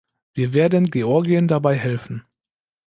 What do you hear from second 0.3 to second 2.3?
Wir werden Georgien dabei helfen.